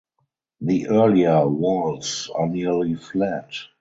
[0.61, 3.53] The earlier whorls are nearly flat.